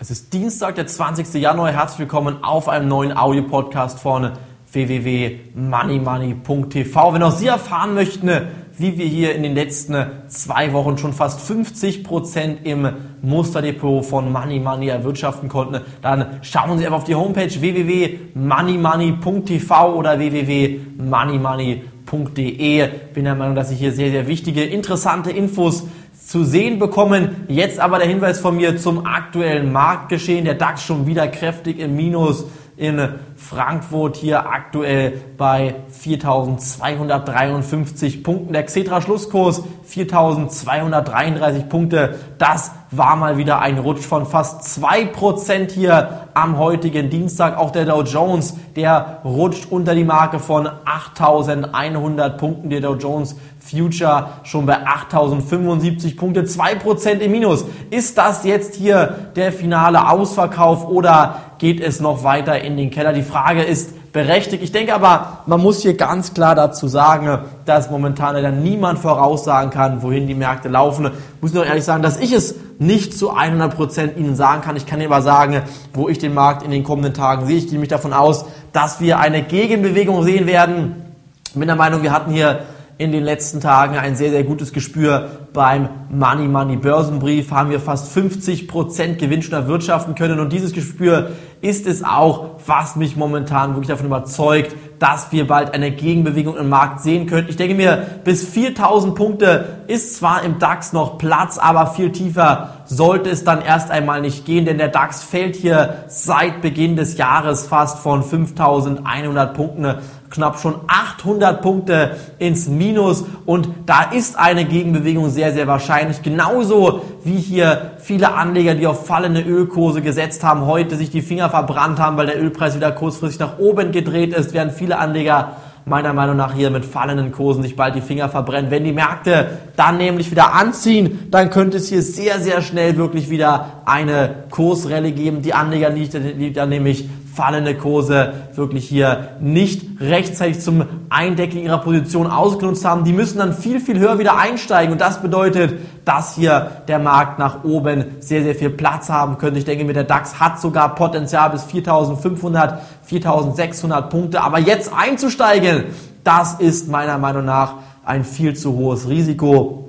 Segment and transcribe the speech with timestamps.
[0.00, 1.34] Es ist Dienstag, der 20.
[1.42, 1.72] Januar.
[1.72, 4.30] Herzlich willkommen auf einem neuen Audio-Podcast von
[4.70, 7.14] www.moneymoney.tv.
[7.14, 8.30] Wenn auch Sie erfahren möchten,
[8.78, 12.88] wie wir hier in den letzten zwei Wochen schon fast 50 Prozent im
[13.22, 20.20] Musterdepot von Money Money erwirtschaften konnten, dann schauen Sie einfach auf die Homepage www.moneymoney.tv oder
[20.20, 22.88] www.moneymoney.de.
[23.14, 25.88] Bin der Meinung, dass Sie hier sehr, sehr wichtige, interessante Infos
[26.28, 27.46] zu sehen bekommen.
[27.48, 30.44] Jetzt aber der Hinweis von mir zum aktuellen Marktgeschehen.
[30.44, 32.44] Der DAX schon wieder kräftig im Minus
[32.78, 38.52] in Frankfurt hier aktuell bei 4.253 Punkten.
[38.52, 42.14] Der Xetra Schlusskurs 4.233 Punkte.
[42.38, 47.58] Das war mal wieder ein Rutsch von fast 2% hier am heutigen Dienstag.
[47.58, 52.70] Auch der Dow Jones, der rutscht unter die Marke von 8.100 Punkten.
[52.70, 57.64] Der Dow Jones Future schon bei 8.075 Punkte, 2% im Minus.
[57.90, 63.12] Ist das jetzt hier der finale Ausverkauf oder geht es noch weiter in den Keller?
[63.12, 64.62] Die Frage ist berechtigt.
[64.62, 69.70] Ich denke aber, man muss hier ganz klar dazu sagen, dass momentan leider niemand voraussagen
[69.70, 71.06] kann, wohin die Märkte laufen.
[71.06, 74.76] Ich muss nur ehrlich sagen, dass ich es nicht zu 100% Ihnen sagen kann.
[74.76, 77.58] Ich kann Ihnen aber sagen, wo ich den Markt in den kommenden Tagen sehe.
[77.58, 81.04] Ich gehe mich davon aus, dass wir eine Gegenbewegung sehen werden.
[81.46, 82.60] Ich bin der Meinung, wir hatten hier
[82.98, 85.30] in den letzten Tagen ein sehr, sehr gutes Gespür.
[85.52, 91.30] Beim Money Money Börsenbrief haben wir fast 50% Gewinn schon erwirtschaften können und dieses Gespür
[91.60, 96.68] ist es auch, was mich momentan wirklich davon überzeugt, dass wir bald eine Gegenbewegung im
[96.68, 97.50] Markt sehen könnten.
[97.50, 102.74] Ich denke mir, bis 4000 Punkte ist zwar im DAX noch Platz, aber viel tiefer
[102.84, 107.16] sollte es dann erst einmal nicht gehen, denn der DAX fällt hier seit Beginn des
[107.16, 109.94] Jahres fast von 5100 Punkten
[110.30, 116.22] knapp schon 800 Punkte ins Minus und da ist eine Gegenbewegung sehr, sehr wahrscheinlich.
[116.22, 121.50] Genauso wie hier viele Anleger, die auf fallende Ölkurse gesetzt haben, heute sich die Finger
[121.50, 125.56] verbrannt haben, weil der Ölpreis wieder kurzfristig nach oben gedreht ist, während viele Anleger
[125.88, 128.70] meiner Meinung nach hier mit fallenden Kursen sich bald die Finger verbrennen.
[128.70, 133.30] Wenn die Märkte dann nämlich wieder anziehen, dann könnte es hier sehr, sehr schnell wirklich
[133.30, 135.42] wieder eine Kursrallye geben.
[135.42, 142.26] Die Anleger, die dann nämlich fallende Kurse wirklich hier nicht rechtzeitig zum Eindecken ihrer Position
[142.26, 143.04] ausgenutzt haben.
[143.04, 147.38] Die müssen dann viel, viel höher wieder einsteigen und das bedeutet, dass hier der Markt
[147.38, 149.60] nach oben sehr, sehr viel Platz haben könnte.
[149.60, 154.40] Ich denke, mit der DAX hat sogar Potenzial bis 4500, 4600 Punkte.
[154.40, 155.84] Aber jetzt einzusteigen,
[156.24, 159.87] das ist meiner Meinung nach ein viel zu hohes Risiko.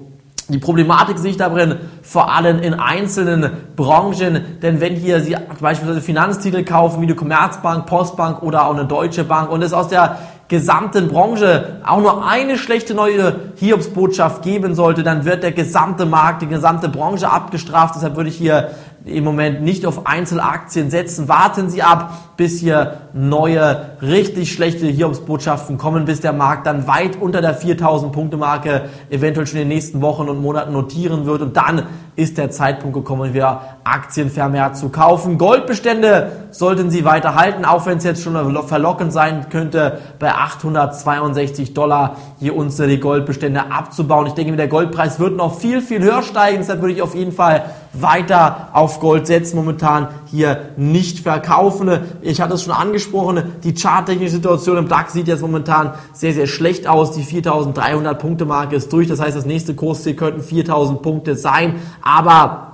[0.50, 6.02] Die Problematik sehe ich darin vor allem in einzelnen Branchen, denn wenn hier Sie beispielsweise
[6.02, 10.18] Finanztitel kaufen wie die Commerzbank, Postbank oder auch eine Deutsche Bank und es aus der
[10.48, 16.42] gesamten Branche auch nur eine schlechte neue Hiobsbotschaft geben sollte, dann wird der gesamte Markt,
[16.42, 17.94] die gesamte Branche abgestraft.
[17.96, 18.72] Deshalb würde ich hier
[19.06, 21.28] im Moment nicht auf Einzelaktien setzen.
[21.28, 27.20] Warten Sie ab, bis hier neue, richtig schlechte Hiobsbotschaften kommen, bis der Markt dann weit
[27.20, 31.42] unter der 4000 Punkte Marke eventuell schon in den nächsten Wochen und Monaten notieren wird.
[31.42, 31.84] Und dann
[32.16, 35.38] ist der Zeitpunkt gekommen, wieder Aktien vermehrt zu kaufen.
[35.38, 38.34] Goldbestände sollten Sie weiter halten, auch wenn es jetzt schon
[38.68, 44.28] verlockend sein könnte, bei 862 Dollar hier Unze die Goldbestände abzubauen.
[44.28, 46.58] Ich denke, der Goldpreis wird noch viel, viel höher steigen.
[46.60, 47.64] Deshalb würde ich auf jeden Fall
[47.94, 49.56] weiter auf Gold setzen.
[49.56, 52.00] Momentan hier nicht verkaufen.
[52.22, 56.48] Ich hatte es schon angesprochen, die charttechnische Situation im DAX sieht jetzt momentan sehr, sehr
[56.48, 57.12] schlecht aus.
[57.12, 59.08] Die 4300 Punkte Marke ist durch.
[59.08, 61.76] Das heißt, das nächste Kursziel könnten 4000 Punkte sein.
[62.02, 62.70] Aber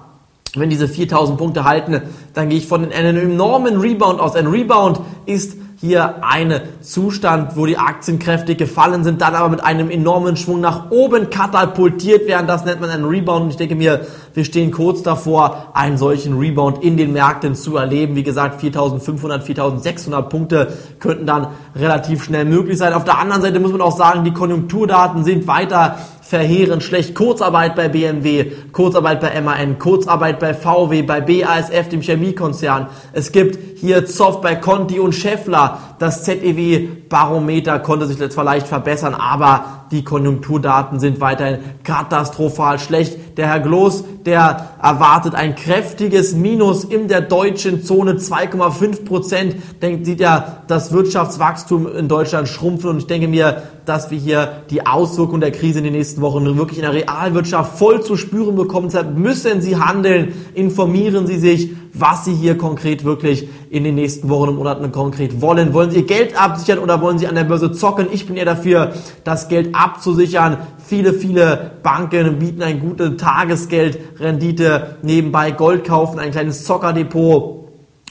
[0.55, 2.01] wenn diese 4000 Punkte halten,
[2.33, 4.35] dann gehe ich von einem enormen Rebound aus.
[4.35, 9.63] Ein Rebound ist hier ein Zustand, wo die Aktien kräftig gefallen sind, dann aber mit
[9.63, 12.47] einem enormen Schwung nach oben katapultiert werden.
[12.47, 13.43] Das nennt man einen Rebound.
[13.43, 17.77] Und ich denke mir, wir stehen kurz davor, einen solchen Rebound in den Märkten zu
[17.77, 18.17] erleben.
[18.17, 22.91] Wie gesagt, 4500, 4600 Punkte könnten dann relativ schnell möglich sein.
[22.91, 27.13] Auf der anderen Seite muss man auch sagen, die Konjunkturdaten sind weiter verheerend schlecht.
[27.13, 32.87] Kurzarbeit bei BMW, Kurzarbeit bei MAN, Kurzarbeit bei VW, bei BASF, dem Chemiekonzern.
[33.13, 35.79] Es gibt hier Zoff bei Conti und Scheffler.
[35.99, 43.37] Das ZEW-Barometer konnte sich zwar leicht verbessern, aber die Konjunkturdaten sind weiterhin katastrophal schlecht.
[43.37, 49.55] Der Herr Gloß, der erwartet ein kräftiges Minus in der deutschen Zone, 2,5 Prozent.
[49.81, 54.63] Denkt, sieht ja das Wirtschaftswachstum in Deutschland schrumpfen und ich denke mir, dass wir hier
[54.69, 58.55] die Auswirkungen der Krise in den nächsten Wochen wirklich in der Realwirtschaft voll zu spüren
[58.55, 58.87] bekommen.
[58.87, 64.27] Deshalb müssen Sie handeln, informieren Sie sich, was Sie hier konkret wirklich in den nächsten
[64.29, 65.73] Wochen und Monaten konkret wollen.
[65.73, 68.07] Wollen Sie Ihr Geld absichern oder wollen Sie an der Börse zocken?
[68.11, 68.93] Ich bin eher dafür,
[69.23, 70.57] das Geld abzusichern
[70.87, 77.69] Viele, viele Banken bieten eine gute Tagesgeldrendite, nebenbei Gold kaufen, ein kleines Zockerdepot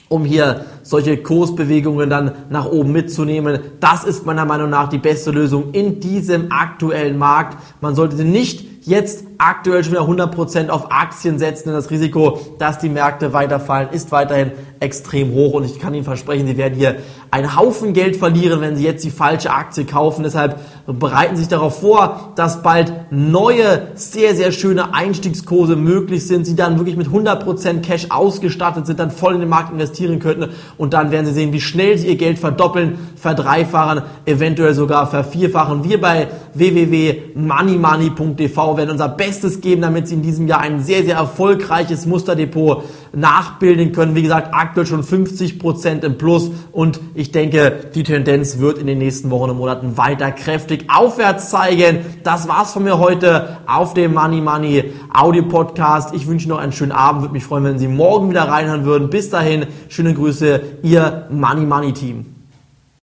[0.08, 3.58] um hier solche Kursbewegungen dann nach oben mitzunehmen.
[3.80, 7.58] Das ist meiner Meinung nach die beste Lösung in diesem aktuellen Markt.
[7.80, 12.78] Man sollte nicht jetzt aktuell schon wieder 100% auf Aktien setzen, denn das Risiko, dass
[12.78, 16.96] die Märkte weiterfallen, ist weiterhin extrem hoch und ich kann Ihnen versprechen, Sie werden hier
[17.30, 20.22] einen Haufen Geld verlieren, wenn Sie jetzt die falsche Aktie kaufen.
[20.22, 26.46] Deshalb bereiten Sie sich darauf vor, dass bald neue, sehr, sehr schöne Einstiegskurse möglich sind,
[26.46, 30.50] Sie dann wirklich mit 100% Cash ausgestattet sind, dann voll in den Markt investieren könnten
[30.78, 35.82] und dann werden Sie sehen, wie schnell Sie Ihr Geld verdoppeln, verdreifachen, eventuell sogar vervierfachen.
[35.82, 39.23] Wir bei www.moneymoney.tv werden unser Bestes
[39.60, 44.14] geben, damit Sie in diesem Jahr ein sehr, sehr erfolgreiches Musterdepot nachbilden können.
[44.14, 48.98] Wie gesagt, aktuell schon 50% im Plus und ich denke, die Tendenz wird in den
[48.98, 52.00] nächsten Wochen und Monaten weiter kräftig aufwärts zeigen.
[52.22, 56.14] Das war's von mir heute auf dem Money Money Audio Podcast.
[56.14, 57.22] Ich wünsche noch einen schönen Abend.
[57.22, 59.10] Würde mich freuen, wenn Sie morgen wieder reinhören würden.
[59.10, 62.33] Bis dahin, schöne Grüße, Ihr Money Money Team.